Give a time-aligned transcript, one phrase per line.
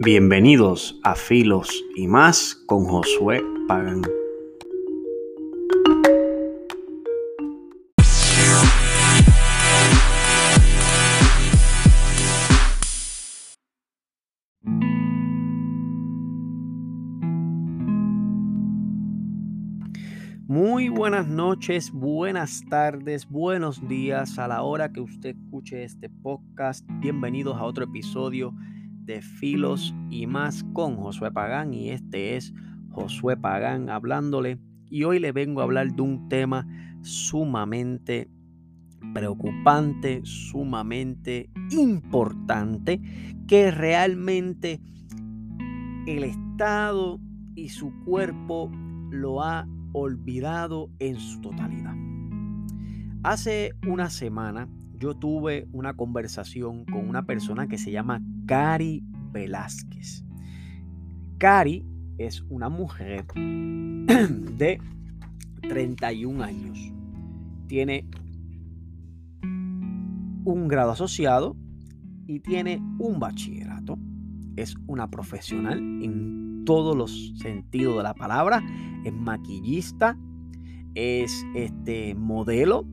[0.00, 4.02] Bienvenidos a Filos y más con Josué Pagán.
[20.48, 26.84] Muy buenas noches, buenas tardes, buenos días a la hora que usted escuche este podcast.
[26.98, 28.52] Bienvenidos a otro episodio
[29.04, 32.52] de Filos y más con Josué Pagán y este es
[32.90, 34.58] Josué Pagán hablándole
[34.88, 36.66] y hoy le vengo a hablar de un tema
[37.02, 38.30] sumamente
[39.12, 43.00] preocupante, sumamente importante
[43.46, 44.80] que realmente
[46.06, 47.20] el Estado
[47.54, 48.70] y su cuerpo
[49.10, 51.94] lo ha olvidado en su totalidad.
[53.22, 60.24] Hace una semana yo tuve una conversación con una persona que se llama Cari Velázquez.
[61.38, 61.84] Cari
[62.18, 64.80] es una mujer de
[65.62, 66.92] 31 años.
[67.66, 68.06] Tiene
[70.44, 71.56] un grado asociado
[72.26, 73.98] y tiene un bachillerato.
[74.56, 78.62] Es una profesional en todos los sentidos de la palabra.
[79.04, 80.16] Es maquillista,
[80.94, 82.86] es este modelo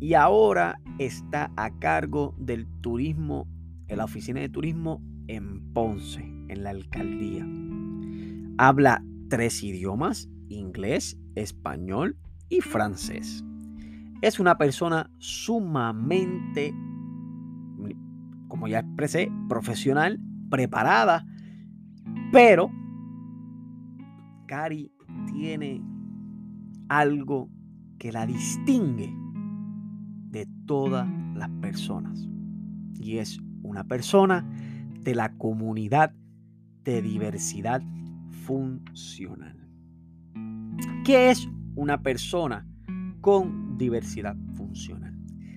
[0.00, 3.46] y ahora está a cargo del turismo,
[3.86, 7.46] en la oficina de turismo en Ponce, en la alcaldía.
[8.56, 12.16] Habla tres idiomas, inglés, español
[12.48, 13.44] y francés.
[14.22, 16.74] Es una persona sumamente,
[18.48, 21.26] como ya expresé, profesional, preparada,
[22.32, 22.70] pero
[24.46, 24.92] Cari
[25.32, 25.82] tiene
[26.88, 27.50] algo
[27.98, 29.19] que la distingue
[30.30, 32.28] de todas las personas.
[32.94, 34.46] Y es una persona
[35.02, 36.12] de la comunidad
[36.84, 37.82] de diversidad
[38.46, 39.56] funcional.
[41.04, 42.66] ¿Qué es una persona
[43.20, 45.16] con diversidad funcional?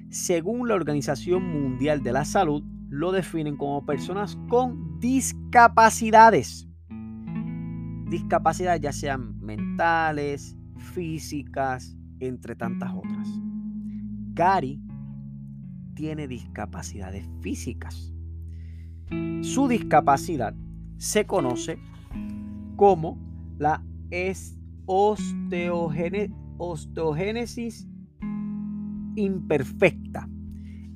[0.09, 6.67] Según la Organización Mundial de la Salud, lo definen como personas con discapacidades.
[8.09, 13.27] Discapacidades ya sean mentales, físicas, entre tantas otras.
[14.33, 14.81] Cari
[15.95, 18.11] tiene discapacidades físicas.
[19.41, 20.55] Su discapacidad
[20.97, 21.77] se conoce
[22.75, 23.17] como
[23.57, 23.83] la
[26.57, 27.87] osteogénesis
[29.15, 30.27] imperfecta.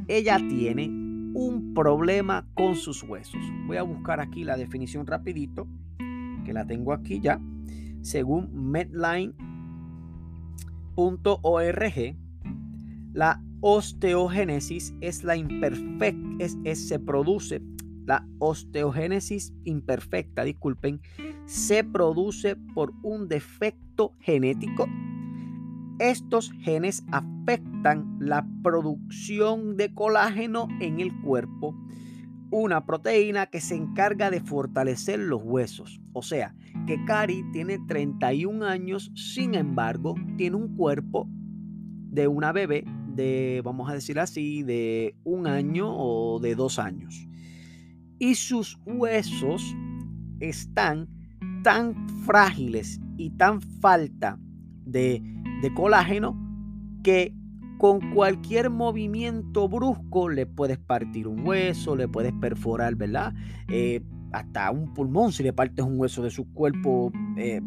[0.07, 0.87] Ella tiene
[1.33, 3.41] un problema con sus huesos.
[3.67, 5.67] Voy a buscar aquí la definición rapidito,
[6.45, 7.39] que la tengo aquí ya.
[8.01, 9.35] Según medline.org,
[13.17, 17.63] la osteogénesis es la imperfecta, se produce,
[18.05, 21.01] la osteogénesis imperfecta, disculpen,
[21.45, 24.87] se produce por un defecto genético.
[25.97, 31.75] Estos genes afectan la producción de colágeno en el cuerpo,
[32.51, 35.99] una proteína que se encarga de fortalecer los huesos.
[36.13, 36.53] O sea,
[36.85, 41.27] que Cari tiene 31 años, sin embargo, tiene un cuerpo
[42.11, 42.85] de una bebé
[43.17, 47.27] de, vamos a decir así, de un año o de dos años.
[48.19, 49.75] Y sus huesos
[50.39, 51.09] están
[51.63, 54.39] tan frágiles y tan falta
[54.85, 55.21] de,
[55.75, 56.39] colágeno
[57.03, 57.33] que
[57.77, 63.33] con cualquier movimiento brusco le puedes partir un hueso, le puedes perforar, ¿verdad?
[63.67, 64.01] Eh,
[64.31, 67.11] hasta un pulmón si le partes un hueso de su cuerpo.
[67.37, 67.61] Eh,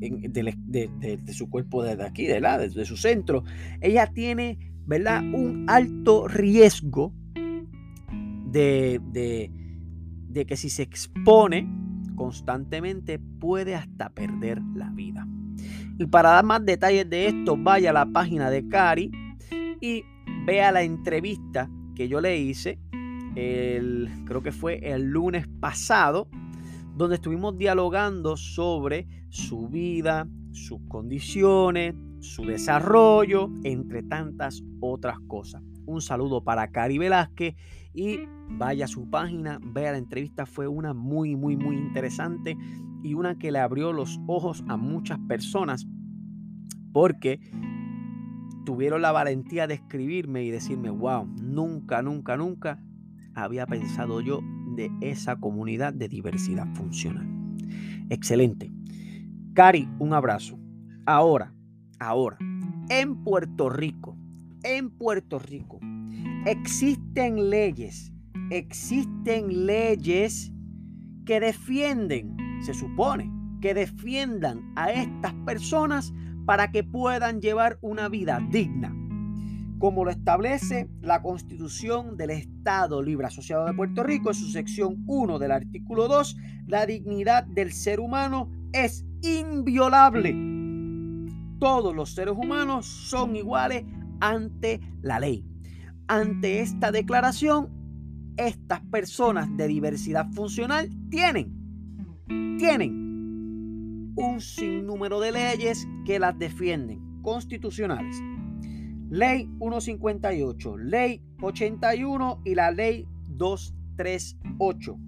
[0.00, 3.44] de, su cuerpo desde aquí, de, la, de su centro.
[3.80, 5.22] Ella tiene ¿verdad?
[5.22, 7.12] Un alto riesgo
[8.50, 9.00] de,
[10.28, 11.68] de, que si se expone
[12.16, 15.26] constantemente puede hasta perder la vida.
[15.98, 19.10] Y para dar más detalles de esto, vaya a la página de Cari
[19.80, 20.04] y
[20.44, 22.78] vea la entrevista que yo le hice,
[23.36, 26.28] el, creo que fue el lunes pasado,
[26.96, 31.94] donde estuvimos dialogando sobre su vida, sus condiciones,
[32.24, 35.62] su desarrollo, entre tantas otras cosas.
[35.86, 37.54] Un saludo para Cari Velázquez
[37.92, 42.56] y vaya a su página, vea la entrevista, fue una muy, muy, muy interesante
[43.02, 45.86] y una que le abrió los ojos a muchas personas
[46.92, 47.40] porque
[48.64, 52.82] tuvieron la valentía de escribirme y decirme, wow, nunca, nunca, nunca
[53.34, 54.40] había pensado yo
[54.76, 57.28] de esa comunidad de diversidad funcional.
[58.08, 58.72] Excelente.
[59.52, 60.58] Cari, un abrazo.
[61.04, 61.52] Ahora,
[61.98, 62.36] Ahora,
[62.88, 64.16] en Puerto Rico,
[64.62, 65.78] en Puerto Rico,
[66.46, 68.12] existen leyes,
[68.50, 70.52] existen leyes
[71.24, 73.30] que defienden, se supone,
[73.60, 76.12] que defiendan a estas personas
[76.44, 78.94] para que puedan llevar una vida digna,
[79.78, 85.02] como lo establece la Constitución del Estado Libre Asociado de Puerto Rico en su sección
[85.06, 86.36] 1 del artículo 2,
[86.66, 90.53] la dignidad del ser humano es inviolable.
[91.58, 93.84] Todos los seres humanos son iguales
[94.20, 95.44] ante la ley.
[96.08, 97.70] Ante esta declaración,
[98.36, 101.52] estas personas de diversidad funcional tienen,
[102.58, 108.16] tienen un sinnúmero de leyes que las defienden, constitucionales.
[109.10, 114.98] Ley 158, Ley 81 y la Ley 238.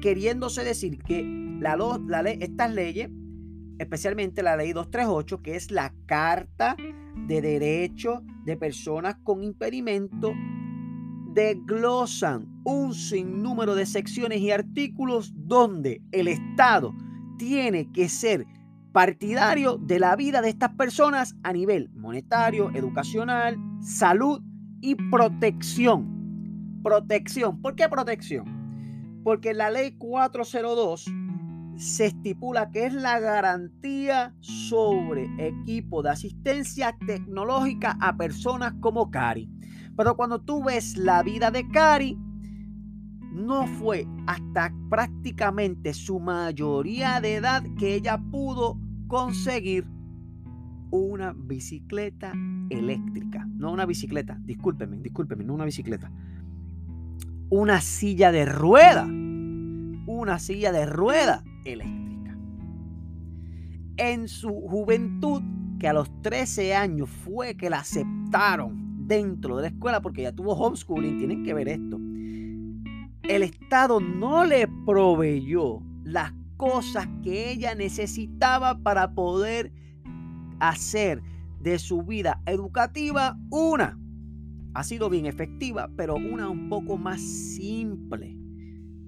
[0.00, 1.22] Queriéndose decir que
[1.60, 3.10] la, estas leyes,
[3.78, 6.76] especialmente la Ley 238, que es la Carta
[7.26, 10.32] de Derechos de Personas con Impedimento,
[11.32, 16.94] desglosan un sinnúmero de secciones y artículos donde el Estado
[17.38, 18.46] tiene que ser
[18.92, 24.40] partidario de la vida de estas personas a nivel monetario, educacional, salud
[24.80, 26.80] y protección.
[26.82, 27.60] Protección.
[27.60, 29.22] ¿Por qué protección?
[29.24, 31.06] Porque la ley 402
[31.76, 39.50] se estipula que es la garantía sobre equipo de asistencia tecnológica a personas como Cari.
[39.96, 42.18] Pero cuando tú ves la vida de Cari,
[43.32, 48.78] no fue hasta prácticamente su mayoría de edad que ella pudo
[49.08, 49.86] conseguir
[50.90, 52.32] una bicicleta
[52.70, 53.48] eléctrica.
[53.56, 56.12] No una bicicleta, discúlpeme, discúlpeme, no una bicicleta.
[57.50, 59.04] Una silla de rueda.
[60.06, 62.36] Una silla de rueda eléctrica.
[63.96, 65.42] En su juventud,
[65.78, 70.32] que a los 13 años fue que la aceptaron dentro de la escuela, porque ya
[70.32, 71.98] tuvo homeschooling, tienen que ver esto.
[73.22, 79.72] El Estado no le proveyó las cosas que ella necesitaba para poder
[80.60, 81.22] hacer
[81.60, 83.98] de su vida educativa una.
[84.74, 88.36] Ha sido bien efectiva, pero una un poco más simple.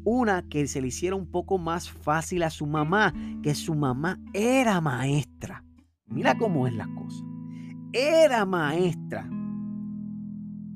[0.09, 3.13] Una que se le hiciera un poco más fácil a su mamá,
[3.43, 5.65] que su mamá era maestra.
[6.07, 7.25] Mira cómo es la cosa.
[7.93, 9.29] Era maestra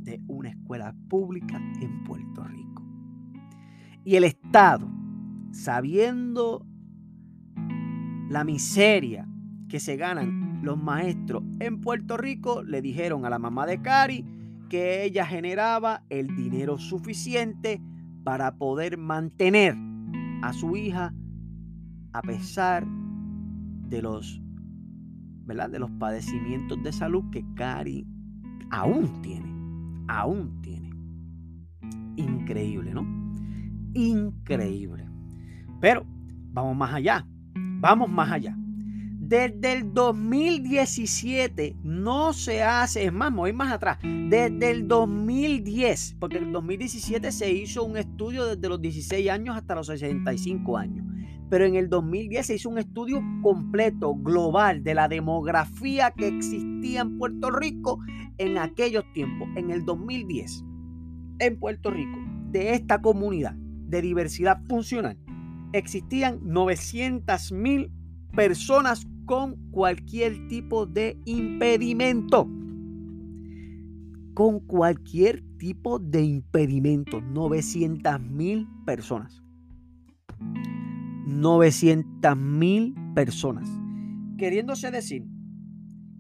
[0.03, 2.83] de una escuela pública en Puerto Rico.
[4.03, 4.91] Y el Estado,
[5.53, 6.67] sabiendo
[8.31, 9.29] la miseria
[9.69, 14.25] que se ganan los maestros en Puerto Rico, le dijeron a la mamá de Cari
[14.69, 17.81] que ella generaba el dinero suficiente
[18.31, 19.75] para poder mantener
[20.43, 21.13] a su hija
[22.13, 24.41] a pesar de los,
[25.47, 25.69] ¿verdad?
[25.69, 28.07] De los padecimientos de salud que Cari
[28.71, 29.53] aún tiene,
[30.07, 30.91] aún tiene.
[32.15, 33.05] Increíble, ¿no?
[33.95, 35.09] Increíble.
[35.81, 36.07] Pero
[36.53, 37.27] vamos más allá.
[37.81, 38.57] Vamos más allá.
[39.31, 46.39] Desde el 2017 no se hace, es más, voy más atrás, desde el 2010, porque
[46.39, 51.07] en el 2017 se hizo un estudio desde los 16 años hasta los 65 años,
[51.49, 57.03] pero en el 2010 se hizo un estudio completo, global, de la demografía que existía
[57.03, 58.01] en Puerto Rico
[58.37, 60.65] en aquellos tiempos, en el 2010,
[61.39, 62.19] en Puerto Rico,
[62.51, 65.17] de esta comunidad de diversidad funcional
[65.73, 67.93] existían 900 mil
[68.35, 72.49] personas con cualquier tipo de impedimento.
[74.35, 77.21] Con cualquier tipo de impedimento.
[77.21, 79.41] 900 mil personas.
[81.27, 83.71] 900 mil personas.
[84.37, 85.25] Queriéndose decir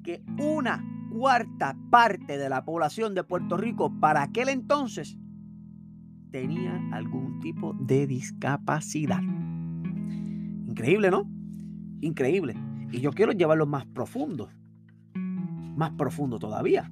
[0.04, 0.80] que una
[1.12, 5.18] cuarta parte de la población de Puerto Rico para aquel entonces
[6.30, 9.20] tenía algún tipo de discapacidad.
[10.68, 11.28] Increíble, ¿no?
[12.02, 12.69] Increíble.
[12.92, 14.50] Y yo quiero llevarlo más profundo.
[15.14, 16.90] Más profundo todavía.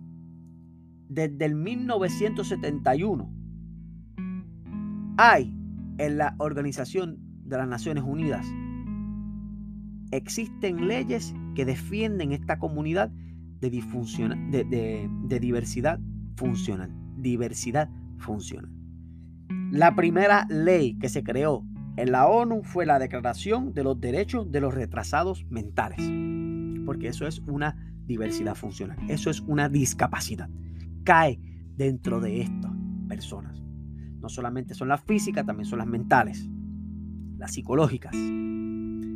[1.08, 3.32] Desde el 1971
[5.16, 5.54] hay
[5.98, 8.46] en la Organización de las Naciones Unidas
[10.10, 13.10] existen leyes que defienden esta comunidad
[13.60, 16.00] de, de, diversidad
[16.36, 16.92] funcional.
[17.16, 18.70] Diversidad funcional.
[19.70, 21.64] La primera ley que se creó
[21.98, 25.98] en la ONU fue la Declaración de los Derechos de los Retrasados Mentales,
[26.86, 30.48] porque eso es una diversidad funcional, eso es una discapacidad.
[31.02, 31.40] Cae
[31.76, 32.70] dentro de estas
[33.08, 33.60] personas.
[34.20, 36.48] No solamente son las físicas, también son las mentales,
[37.36, 38.14] las psicológicas.
[38.14, 39.08] En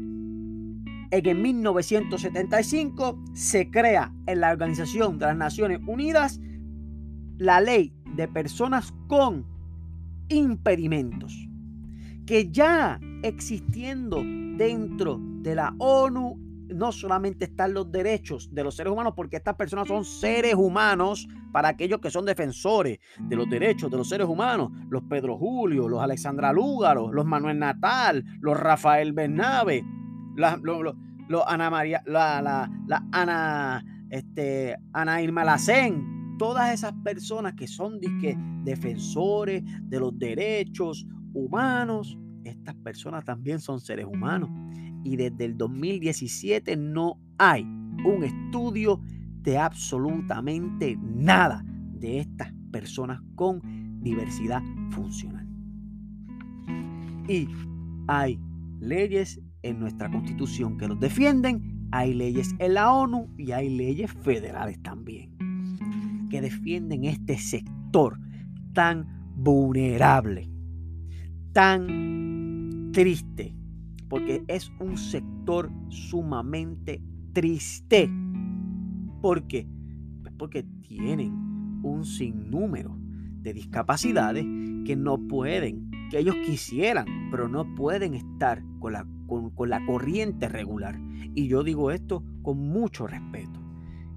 [1.13, 6.41] el 1975 se crea en la Organización de las Naciones Unidas
[7.39, 9.47] la ley de personas con
[10.29, 11.49] impedimentos,
[12.27, 14.23] que ya existiendo
[14.57, 16.39] dentro de la ONU
[16.69, 21.29] no solamente están los derechos de los seres humanos, porque estas personas son seres humanos
[21.53, 25.89] para aquellos que son defensores de los derechos de los seres humanos, los Pedro Julio,
[25.89, 29.85] los Alexandra Lúgaro, los Manuel Natal, los Rafael Bernabe,
[30.35, 38.01] los, Ana María, la, la, Ana, este, Ana Irma Lacén, todas esas personas que son
[38.65, 44.51] defensores de los derechos humanos, estas personas también son seres humanos
[45.05, 49.01] y desde el 2017 no hay un estudio
[49.43, 53.61] de absolutamente nada de estas personas con
[54.01, 55.49] diversidad funcional.
[57.29, 57.49] Y
[58.09, 58.39] hay
[58.81, 64.13] leyes en nuestra constitución que los defienden, hay leyes en la ONU y hay leyes
[64.13, 65.33] federales también
[66.33, 68.19] que defienden este sector
[68.73, 70.49] tan vulnerable,
[71.53, 73.55] tan triste,
[74.09, 78.11] porque es un sector sumamente triste.
[79.21, 79.67] ¿Por qué?
[80.23, 82.97] Pues porque tienen un sinnúmero
[83.43, 84.45] de discapacidades
[84.85, 90.49] que no pueden, que ellos quisieran, pero no pueden estar con la, con, la corriente
[90.49, 90.99] regular.
[91.35, 93.61] Y yo digo esto con mucho respeto.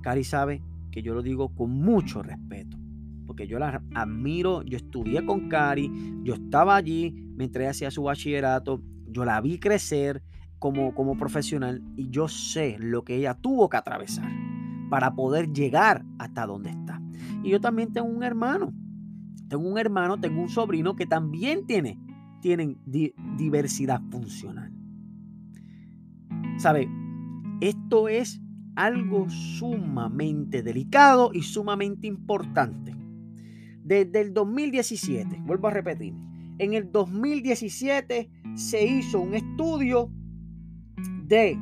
[0.01, 0.61] Cari sabe
[0.91, 2.77] que yo lo digo con mucho respeto
[3.35, 5.91] porque yo la admiro, yo estudié con Cari,
[6.23, 10.23] yo estaba allí mientras hacía su bachillerato, yo la vi crecer
[10.57, 14.31] como, como profesional y yo sé lo que ella tuvo que atravesar
[14.89, 17.01] para poder llegar hasta donde está.
[17.43, 18.73] Y yo también tengo un hermano.
[19.49, 21.99] Tengo un hermano, tengo un sobrino que también tiene
[22.39, 24.71] tienen diversidad funcional.
[26.57, 26.87] ¿Sabe?
[27.59, 28.41] Esto es
[28.77, 32.95] algo sumamente delicado y sumamente importante.
[33.85, 36.15] Desde el 2017, vuelvo a repetir,
[36.57, 40.09] en el 2017 se hizo un estudio
[41.27, 41.55] de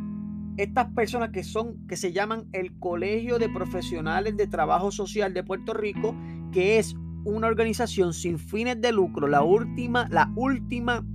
[0.56, 5.44] estas personas que son que se llaman el Colegio de Profesionales de Trabajo Social de
[5.44, 6.16] Puerto Rico,
[6.54, 11.06] que es una organización sin fines de lucro, la última, la última,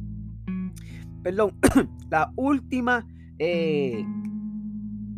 [1.22, 1.54] perdón,
[2.10, 3.06] la última
[3.38, 4.04] eh,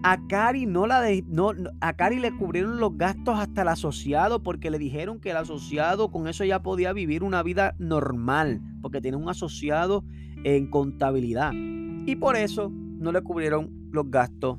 [0.02, 4.70] A Cari, no la no, a Cari le cubrieron los gastos hasta el asociado porque
[4.70, 9.16] le dijeron que el asociado con eso ya podía vivir una vida normal porque tiene
[9.16, 10.04] un asociado
[10.42, 11.52] en contabilidad.
[11.54, 14.58] Y por eso no le cubrieron los gastos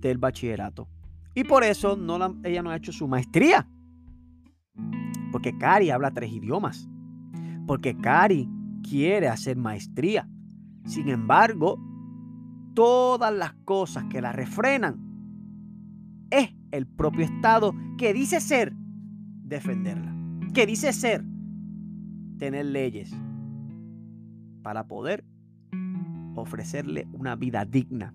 [0.00, 0.88] del bachillerato.
[1.34, 3.68] Y por eso no ella no ha hecho su maestría.
[5.30, 6.88] Porque Cari habla tres idiomas.
[7.66, 8.48] Porque Cari
[8.82, 10.28] quiere hacer maestría.
[10.84, 11.78] Sin embargo,
[12.74, 15.00] todas las cosas que la refrenan
[16.30, 18.74] es el propio Estado que dice ser
[19.42, 20.14] defenderla.
[20.52, 21.24] Que dice ser
[22.38, 23.14] tener leyes
[24.62, 25.24] para poder
[26.34, 28.14] ofrecerle una vida digna.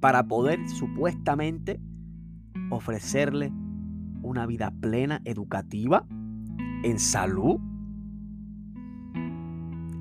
[0.00, 1.80] Para poder supuestamente
[2.70, 3.52] ofrecerle
[4.22, 6.06] una vida plena, educativa,
[6.82, 7.60] en salud.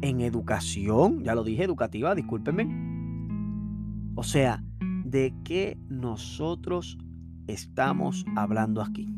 [0.02, 2.70] en educación, ya lo dije, educativa, discúlpenme.
[4.16, 4.64] O sea,
[5.04, 6.98] ¿de qué nosotros
[7.48, 9.14] estamos hablando aquí?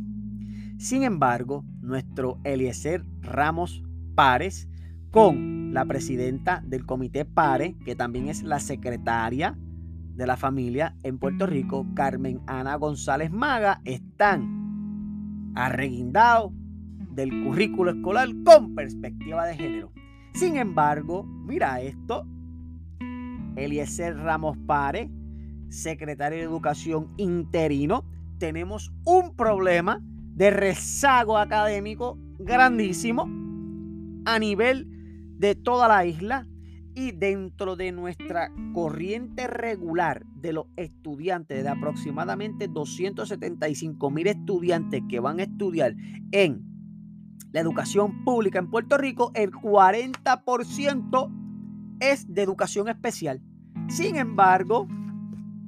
[0.78, 3.84] Sin embargo, nuestro Eliezer Ramos
[4.16, 4.68] Párez,
[5.12, 9.58] con la presidenta del comité PARE, que también es la secretaria
[10.16, 16.52] de la familia en Puerto Rico, Carmen Ana González Maga, están arreguindados
[17.12, 19.92] del currículo escolar con perspectiva de género.
[20.34, 22.26] Sin embargo, mira esto,
[23.56, 25.10] Eliezer Ramos Pare,
[25.70, 28.06] secretario de Educación interino,
[28.38, 30.02] tenemos un problema
[30.36, 33.30] de rezago académico grandísimo
[34.26, 34.88] a nivel
[35.38, 36.48] de toda la isla
[36.96, 45.20] y dentro de nuestra corriente regular de los estudiantes, de aproximadamente 275 mil estudiantes que
[45.20, 45.96] van a estudiar
[46.32, 46.66] en
[47.52, 51.32] la educación pública en Puerto Rico, el 40%
[52.00, 53.42] es de educación especial.
[53.88, 54.88] Sin embargo,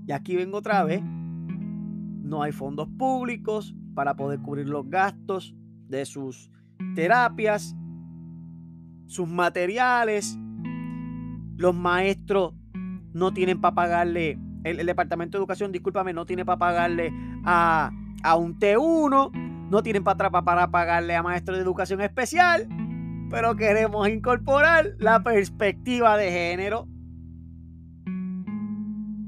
[0.07, 5.55] y aquí vengo otra vez, no hay fondos públicos para poder cubrir los gastos
[5.87, 6.49] de sus
[6.95, 7.75] terapias,
[9.07, 10.37] sus materiales.
[11.55, 12.53] Los maestros
[13.13, 17.11] no tienen para pagarle, el, Departamento de Educación, discúlpame, no tiene para pagarle
[17.43, 17.91] a,
[18.23, 22.67] a un T1 no tienen para, para pagarle a maestros de educación especial,
[23.31, 26.87] pero queremos incorporar la perspectiva de género.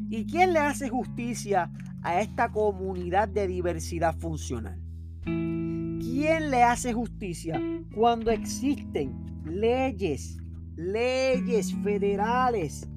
[0.10, 1.72] ¿Y quién le hace justicia
[2.04, 4.80] a esta comunidad de diversidad funcional?
[5.24, 7.60] ¿Quién le hace justicia
[7.96, 10.38] cuando existen leyes,
[10.76, 12.88] leyes federales,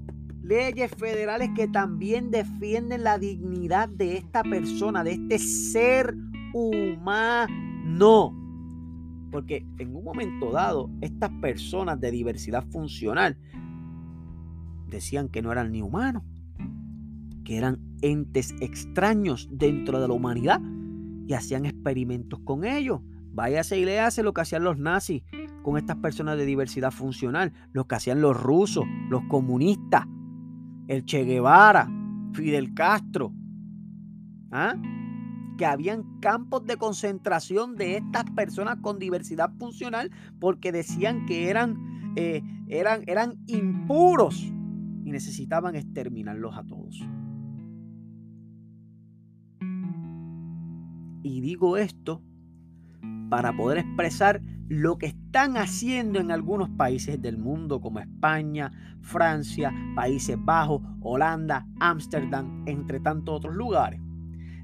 [0.42, 6.16] leyes federales que también defienden la dignidad de esta persona, de este ser
[6.52, 8.34] humano.
[9.30, 13.36] Porque en un momento dado, estas personas de diversidad funcional
[14.88, 16.22] decían que no eran ni humanos,
[17.44, 20.60] que eran entes extraños dentro de la humanidad
[21.26, 23.00] y hacían experimentos con ellos.
[23.32, 25.22] Váyase y le hace lo que hacían los nazis
[25.68, 30.06] con estas personas de diversidad funcional, lo que hacían los rusos, los comunistas,
[30.86, 31.90] el Che Guevara,
[32.32, 33.34] Fidel Castro.
[34.50, 34.74] ¿Ah?
[35.58, 41.76] que habían campos de concentración de estas personas con diversidad funcional porque decían que eran,
[42.16, 44.40] eh, eran, eran impuros
[45.04, 47.06] y necesitaban exterminarlos a todos.
[51.24, 52.22] Y digo esto
[53.28, 59.72] para poder expresar lo que están haciendo en algunos países del mundo como España, Francia,
[59.94, 64.00] Países Bajos, Holanda, Ámsterdam, entre tantos otros lugares.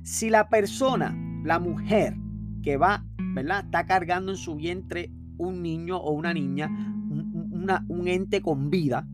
[0.02, 2.16] Si la persona, la mujer
[2.62, 3.64] que va, ¿verdad?
[3.64, 9.08] Está cargando en su vientre un niño o una niña, un ente con vida,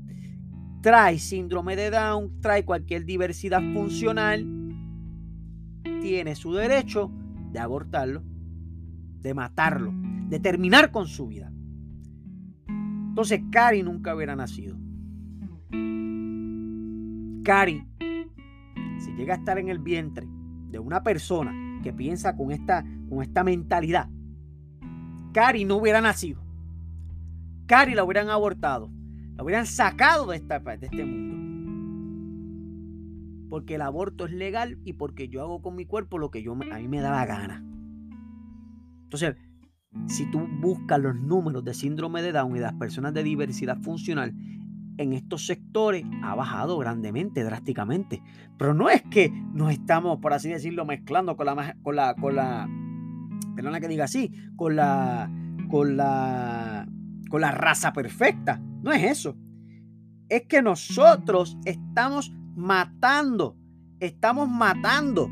[0.82, 4.44] trae síndrome de Down, trae cualquier diversidad funcional,
[6.00, 7.12] tiene su derecho
[7.52, 8.24] de abortarlo,
[9.20, 9.92] de matarlo,
[10.30, 11.52] de terminar con su vida.
[13.08, 14.78] Entonces, Cari nunca hubiera nacido.
[17.42, 17.84] Cari,
[18.98, 20.28] si llega a estar en el vientre
[20.70, 24.08] de una persona que piensa con esta, con esta mentalidad,
[25.32, 26.40] Cari no hubiera nacido.
[27.66, 28.90] Cari la hubieran abortado.
[29.36, 31.30] La hubieran sacado de, esta, de este mundo.
[33.48, 36.52] Porque el aborto es legal y porque yo hago con mi cuerpo lo que yo,
[36.52, 37.64] a mí me da la gana.
[39.04, 39.34] Entonces,
[40.06, 43.78] si tú buscas los números de síndrome de Down y de las personas de diversidad
[43.78, 44.34] funcional
[45.00, 48.22] en estos sectores ha bajado grandemente, drásticamente.
[48.58, 52.36] Pero no es que nos estamos, por así decirlo, mezclando con la, con la, con
[52.36, 52.68] la,
[53.56, 55.30] perdona que diga así, con la,
[55.70, 56.86] con la,
[57.30, 58.60] con la raza perfecta.
[58.82, 59.36] No es eso.
[60.28, 63.56] Es que nosotros estamos matando,
[64.00, 65.30] estamos matando,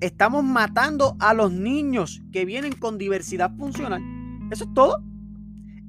[0.00, 4.02] estamos matando a los niños que vienen con diversidad funcional.
[4.50, 5.02] Eso es todo.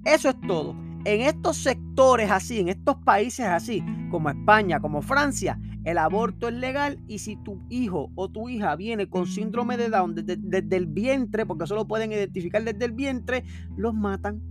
[0.06, 5.60] Eso es todo en estos sectores así, en estos países así, como España, como Francia,
[5.86, 9.89] el aborto es legal y si tu hijo o tu hija viene con síndrome de
[9.89, 13.43] Down desde, el vientre, porque solo pueden identificar desde el vientre,
[13.78, 14.41] los matan.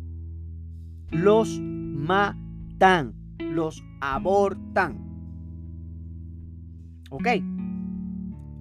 [1.10, 3.14] Los matan.
[3.38, 5.04] Los abortan.
[7.10, 7.26] ¿Ok?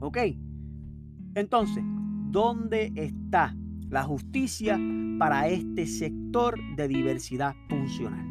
[0.02, 0.18] ¿Ok?
[1.38, 1.84] Entonces,
[2.32, 3.56] ¿dónde está
[3.92, 4.80] la justicia
[5.20, 8.26] para este sector de diversidad funcional?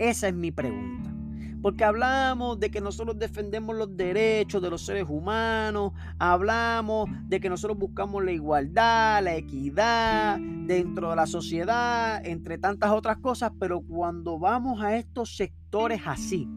[0.00, 1.14] Esa es mi pregunta.
[1.62, 7.48] Porque hablamos de que nosotros defendemos los derechos de los seres humanos, hablamos de que
[7.48, 13.82] nosotros buscamos la igualdad, la equidad dentro de la sociedad, entre tantas otras cosas, pero
[13.82, 16.48] cuando vamos a estos sectores así,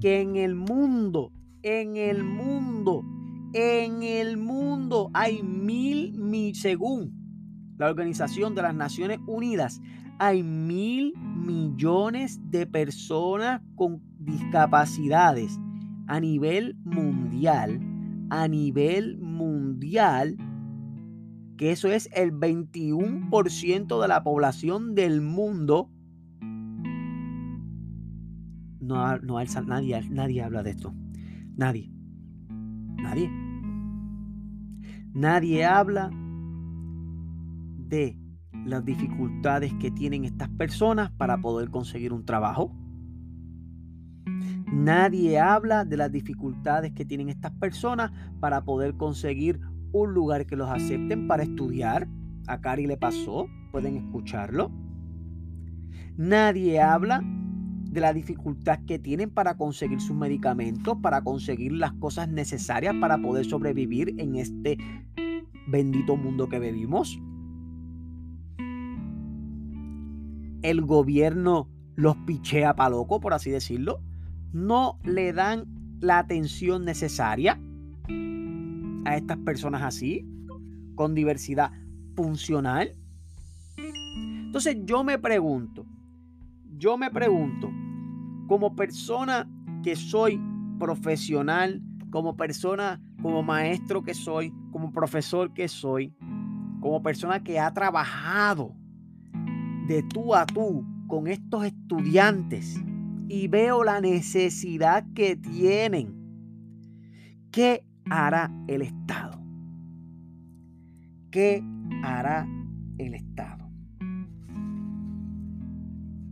[0.00, 3.04] que en el mundo, en el mundo,
[3.54, 7.12] en el mundo hay mil, mil, según
[7.78, 9.80] la Organización de las Naciones Unidas,
[10.18, 15.58] hay mil millones de personas con discapacidades
[16.08, 17.80] a nivel mundial,
[18.30, 20.36] a nivel mundial,
[21.56, 25.90] que eso es el 21% de la población del mundo.
[28.80, 30.92] No, no nadie, nadie habla de esto.
[31.56, 31.92] Nadie.
[32.96, 33.43] Nadie.
[35.14, 36.10] Nadie habla
[37.78, 38.18] de
[38.66, 42.74] las dificultades que tienen estas personas para poder conseguir un trabajo.
[44.72, 49.60] Nadie habla de las dificultades que tienen estas personas para poder conseguir
[49.92, 52.08] un lugar que los acepten para estudiar.
[52.48, 54.72] A Cari le pasó, pueden escucharlo.
[56.16, 57.22] Nadie habla
[57.94, 63.18] de la dificultad que tienen para conseguir sus medicamentos, para conseguir las cosas necesarias para
[63.18, 64.76] poder sobrevivir en este
[65.66, 67.18] bendito mundo que vivimos.
[70.64, 74.00] el gobierno los pichea para loco, por así decirlo.
[74.52, 75.66] No le dan
[76.00, 77.60] la atención necesaria
[79.04, 80.26] a estas personas así,
[80.94, 81.70] con diversidad
[82.16, 82.92] funcional.
[83.76, 85.84] Entonces yo me pregunto,
[86.78, 87.70] yo me pregunto,
[88.46, 89.48] como persona
[89.82, 90.40] que soy
[90.78, 96.14] profesional, como persona, como maestro que soy, como profesor que soy,
[96.80, 98.74] como persona que ha trabajado
[99.88, 102.80] de tú a tú con estos estudiantes
[103.28, 106.14] y veo la necesidad que tienen,
[107.50, 109.42] ¿qué hará el Estado?
[111.30, 111.62] ¿Qué
[112.02, 112.46] hará
[112.98, 113.70] el Estado?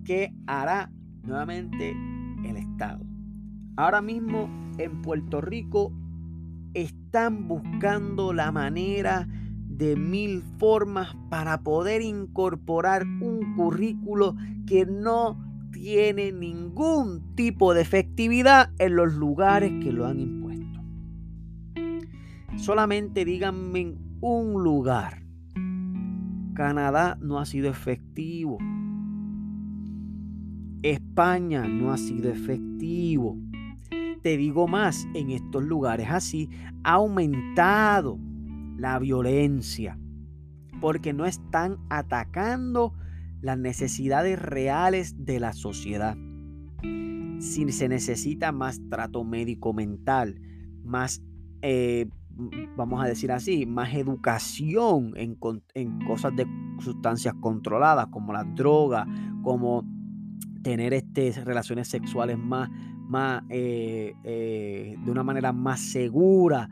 [0.05, 0.91] ¿Qué hará
[1.25, 1.97] nuevamente
[2.45, 3.05] el Estado?
[3.77, 5.93] Ahora mismo en Puerto Rico
[6.75, 9.29] están buscando la manera
[9.69, 15.39] de mil formas para poder incorporar un currículo que no
[15.73, 20.81] tiene ningún tipo de efectividad en los lugares que lo han impuesto.
[22.57, 25.23] Solamente díganme un lugar.
[26.55, 28.59] Canadá no ha sido efectivo.
[30.83, 33.39] España no ha sido efectivo.
[34.23, 36.51] Te digo más, en estos lugares así
[36.85, 38.19] ha aumentado
[38.77, 39.99] la violencia,
[40.81, 42.95] porque no están atacando
[43.41, 46.17] las necesidades reales de la sociedad.
[47.41, 50.41] Si se necesita más trato médico mental,
[50.85, 51.23] más,
[51.61, 52.07] eh,
[52.77, 55.37] vamos a decir así, más educación en,
[56.07, 56.47] cosas de
[56.79, 59.07] sustancias controladas, como la droga,
[59.43, 59.85] como
[60.63, 62.71] tener este, relaciones sexuales más,
[63.09, 66.69] más eh, eh, de una manera más segura,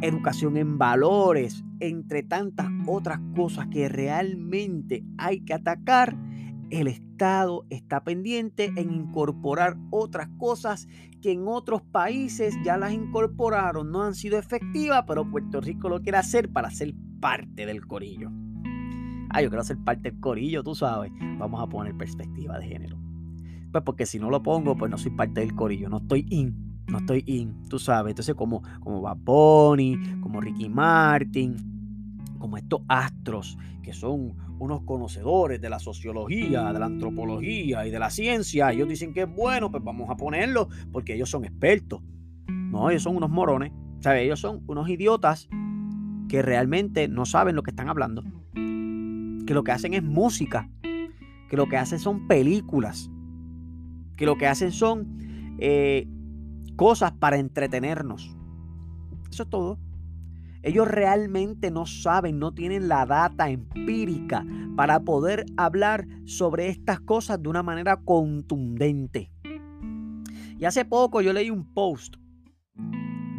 [0.00, 6.16] educación en valores, entre tantas otras cosas que realmente hay que atacar,
[6.70, 10.86] el Estado está pendiente en incorporar otras cosas
[11.22, 16.02] que en otros países ya las incorporaron, no han sido efectivas, pero Puerto Rico lo
[16.02, 18.30] quiere hacer para ser parte del corillo.
[19.30, 21.12] Ah, yo quiero ser parte del corillo, tú sabes.
[21.38, 22.98] Vamos a poner perspectiva de género.
[23.70, 26.68] Pues porque si no lo pongo, pues no soy parte del corillo, no estoy in
[26.88, 28.12] no estoy in, tú sabes.
[28.12, 29.18] Entonces, como, como Bad
[30.20, 31.56] como Ricky Martin,
[32.38, 37.98] como estos astros que son unos conocedores de la sociología, de la antropología y de
[37.98, 42.02] la ciencia, ellos dicen que es bueno, pues vamos a ponerlo porque ellos son expertos.
[42.48, 44.24] No, ellos son unos morones, ¿sabes?
[44.24, 45.48] Ellos son unos idiotas
[46.28, 48.22] que realmente no saben lo que están hablando,
[49.48, 50.68] que lo que hacen es música,
[51.48, 53.10] que lo que hacen son películas,
[54.14, 56.06] que lo que hacen son eh,
[56.76, 58.36] cosas para entretenernos.
[59.30, 59.78] Eso es todo.
[60.62, 64.44] Ellos realmente no saben, no tienen la data empírica
[64.76, 69.30] para poder hablar sobre estas cosas de una manera contundente.
[70.58, 72.16] Y hace poco yo leí un post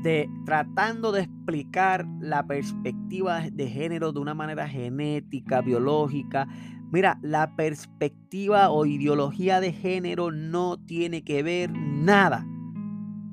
[0.03, 6.47] de tratando de explicar la perspectiva de género de una manera genética, biológica.
[6.91, 12.45] Mira, la perspectiva o ideología de género no tiene que ver nada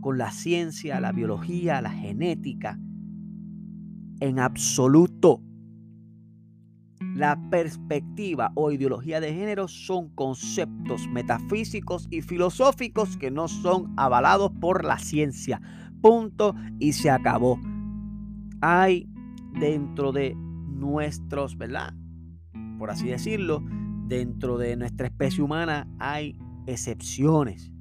[0.01, 2.79] con la ciencia, la biología, la genética.
[4.21, 5.43] En absoluto.
[7.15, 14.53] La perspectiva o ideología de género son conceptos metafísicos y filosóficos que no son avalados
[14.61, 15.61] por la ciencia.
[16.07, 17.59] Punto y se acabó.
[18.61, 19.09] Hay
[19.59, 21.95] dentro de nuestros, ¿verdad?
[22.79, 23.61] Por así decirlo,
[24.07, 26.39] dentro de nuestra especie humana hay
[26.69, 27.73] excepciones.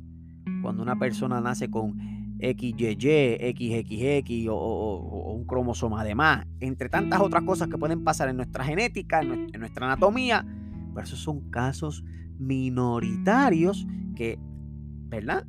[0.64, 2.00] Cuando una persona nace con
[2.40, 8.38] XYY, XXX o, un cromosoma de más, entre tantas otras cosas que pueden pasar en
[8.38, 10.44] nuestra genética, en nuestra, anatomía,
[10.96, 12.04] pero esos son casos
[12.40, 13.86] minoritarios
[14.16, 14.40] que,
[15.10, 15.46] ¿verdad?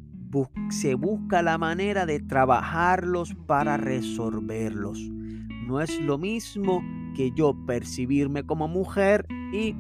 [0.71, 4.99] Se busca la manera de trabajarlos para resolverlos.
[5.67, 6.83] No es lo mismo
[7.15, 9.75] que yo percibirme como mujer y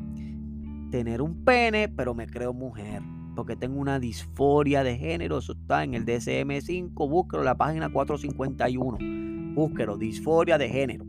[0.90, 3.02] tener un pene, pero me creo mujer
[3.36, 5.38] porque tengo una disforia de género.
[5.38, 7.08] Eso está en el DSM5.
[7.08, 9.54] Búsquelo la página 451.
[9.54, 11.04] Búsquelo, disforia de género.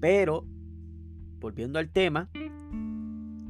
[0.00, 0.46] Pero,
[1.40, 2.30] volviendo al tema,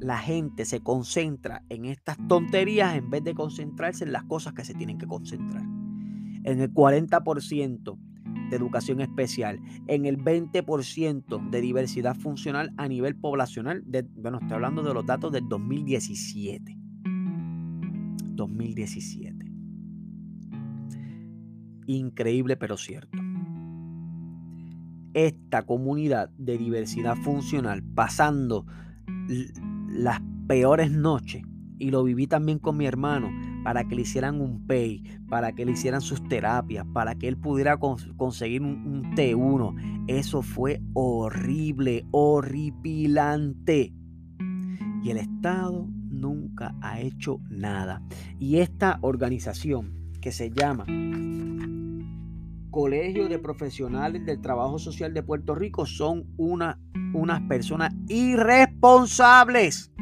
[0.02, 4.64] la gente se concentra en estas tonterías en vez de concentrarse en las cosas que
[4.64, 5.62] se tienen que concentrar.
[5.62, 7.98] En el 40%
[8.50, 13.84] de educación especial, en el 20% de diversidad funcional a nivel poblacional.
[14.16, 16.76] bueno, estoy hablando de los datos del 2017.
[18.34, 19.52] 2017.
[21.86, 23.18] Increíble pero cierto.
[25.14, 28.66] Esta comunidad de diversidad funcional pasando
[29.92, 31.42] las peores noches
[31.78, 33.30] y lo viví también con mi hermano
[33.64, 37.36] para que le hicieran un pay, para que le hicieran sus terapias, para que él
[37.36, 40.04] pudiera conseguir un, un T1.
[40.08, 43.92] Eso fue horrible, horripilante.
[45.02, 48.02] Y el Estado nunca ha hecho nada.
[48.38, 50.86] Y esta organización que se llama
[52.72, 56.80] Colegio de Profesionales del Trabajo Social de Puerto Rico son una,
[57.12, 59.92] unas personas irresponsables.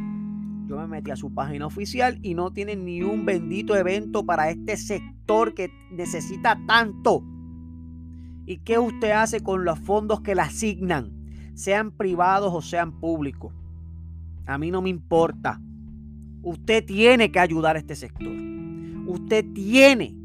[0.68, 4.50] Yo me metí a su página oficial y no tienen ni un bendito evento para
[4.50, 7.24] este sector que necesita tanto.
[8.46, 11.10] ¿Y qué usted hace con los fondos que le asignan?
[11.54, 13.52] Sean privados o sean públicos.
[14.46, 15.60] A mí no me importa.
[16.42, 18.32] Usted tiene que ayudar a este sector.
[19.08, 20.16] Usted tiene,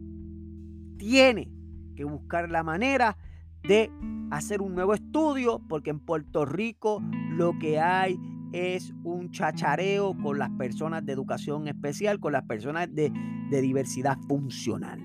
[0.97, 1.54] tiene
[1.95, 3.17] que buscar la manera
[3.63, 3.91] de
[4.31, 8.19] hacer un nuevo estudio, porque en Puerto Rico lo que hay
[8.51, 13.11] es un chachareo con las personas de educación especial, con las personas de,
[13.49, 14.99] diversidad funcional.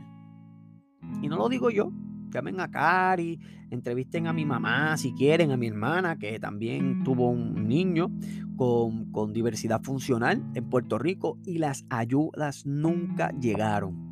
[1.22, 1.92] Y no lo digo yo,
[2.30, 3.38] llamen a Cari,
[3.70, 8.10] entrevisten a mi mamá si quieren, a mi hermana que también tuvo un niño
[8.56, 14.10] con, con diversidad funcional en Puerto Rico y las ayudas nunca llegaron.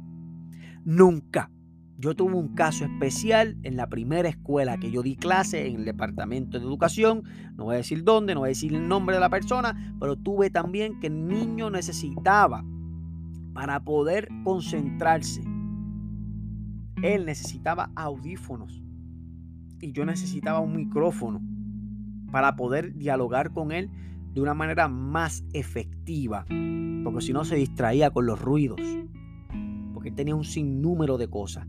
[0.85, 1.51] Nunca.
[1.99, 5.85] Yo tuve un caso especial en la primera escuela que yo di clase en el
[5.85, 7.25] departamento de educación.
[7.57, 10.17] No voy a decir dónde, no voy a decir el nombre de la persona, pero
[10.17, 12.65] tuve también que el niño necesitaba
[13.53, 15.43] para poder concentrarse
[17.03, 18.83] él necesitaba audífonos
[19.81, 21.41] y yo necesitaba un micrófono
[22.33, 23.91] para poder dialogar con él
[24.35, 26.45] de una manera más efectiva,
[27.05, 28.81] porque si no se distraía con los ruidos,
[29.95, 31.67] porque tenía un sinnúmero de cosas.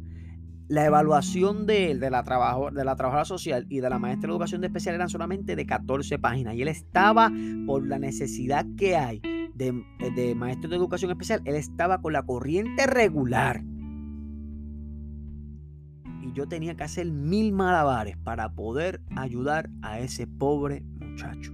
[0.69, 4.63] La evaluación de él, de la, trabajo, trabajadora social y de la maestra de educación
[4.63, 7.31] especial eran solamente de 14 páginas y él estaba
[7.65, 9.19] por la necesidad que hay
[9.53, 9.83] de,
[10.15, 13.61] de de educación especial, él estaba con la corriente regular
[16.33, 21.51] yo tenía que hacer mil malabares para poder ayudar a ese pobre muchacho.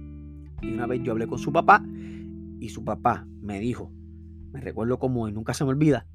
[0.62, 1.84] Y una vez yo hablé con su papá
[2.60, 3.90] y su papá me dijo,
[4.52, 6.06] me recuerdo como y nunca se me olvida,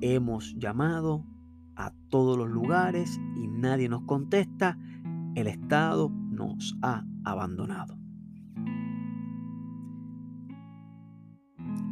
[0.00, 1.24] hemos llamado
[1.80, 4.78] a todos los lugares y nadie nos contesta,
[5.34, 7.98] el Estado nos ha abandonado.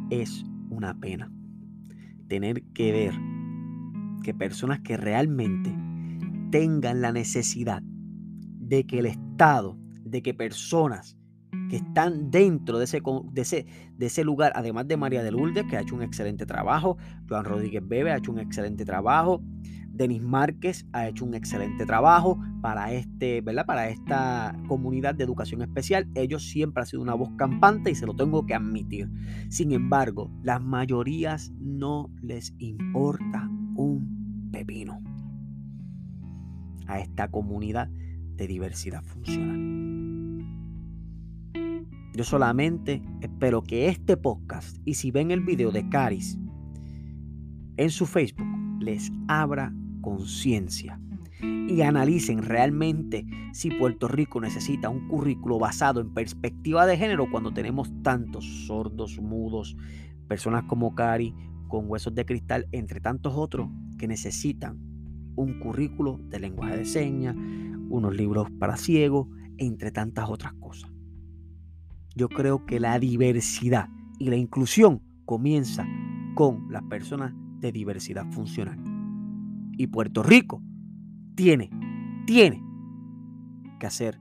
[0.09, 1.31] Es una pena
[2.27, 3.13] tener que ver
[4.23, 5.75] que personas que realmente
[6.51, 11.17] tengan la necesidad de que el Estado, de que personas
[11.69, 13.65] que están dentro de ese, de ese,
[13.97, 16.97] de ese lugar, además de María de Lourdes, que ha hecho un excelente trabajo,
[17.27, 19.41] Joan Rodríguez Bebe ha hecho un excelente trabajo,
[19.99, 23.65] Denis Márquez ha hecho un excelente trabajo para, este, ¿verdad?
[23.65, 26.07] para esta comunidad de educación especial.
[26.15, 29.11] Ellos siempre han sido una voz campante y se lo tengo que admitir.
[29.49, 35.01] Sin embargo, las mayorías no les importa un pepino
[36.87, 37.89] a esta comunidad
[38.37, 39.59] de diversidad funcional.
[42.15, 46.39] Yo solamente espero que este podcast y si ven el video de Caris
[47.75, 48.47] en su Facebook
[48.79, 50.99] les abra conciencia
[51.41, 57.53] y analicen realmente si Puerto Rico necesita un currículo basado en perspectiva de género cuando
[57.53, 59.77] tenemos tantos sordos, mudos,
[60.27, 61.33] personas como Cari
[61.67, 64.77] con huesos de cristal, entre tantos otros que necesitan
[65.35, 70.91] un currículo de lenguaje de señas, unos libros para ciegos, entre tantas otras cosas.
[72.15, 75.87] Yo creo que la diversidad y la inclusión comienza
[76.35, 78.88] con las personas de diversidad funcional.
[79.79, 80.61] Y Puerto Rico
[81.35, 81.69] tiene,
[82.27, 82.61] tiene
[83.79, 84.19] que hacer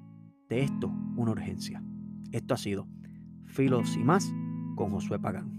[0.48, 1.82] de esto una urgencia.
[2.30, 2.86] Esto ha sido
[3.44, 4.32] Filos y más
[4.76, 5.50] con Josué Pagán.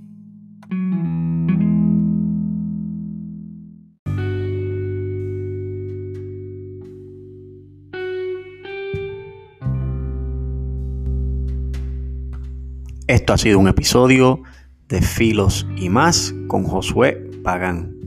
[13.05, 14.43] Esto ha sido un episodio
[14.87, 17.99] de Filos y más con Josué Pagán.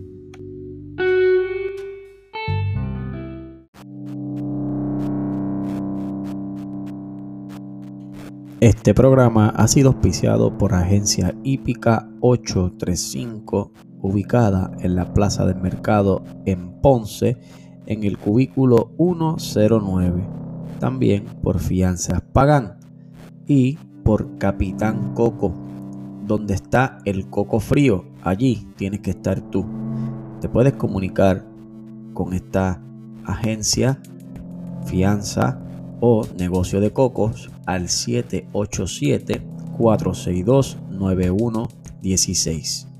[8.63, 16.23] Este programa ha sido auspiciado por Agencia Hípica 835, ubicada en la Plaza del Mercado
[16.47, 17.39] en Ponce,
[17.87, 20.23] en el cubículo 109.
[20.79, 22.79] También por Fianzas Pagán
[23.49, 25.53] y por Capitán Coco.
[26.25, 29.67] Donde está el coco frío, allí tienes que estar tú.
[30.41, 31.45] Te puedes comunicar
[32.15, 32.81] con esta
[33.25, 34.01] agencia,
[34.85, 35.59] fianza
[36.05, 39.41] o negocio de cocos al 787
[39.79, 42.92] 462 9116.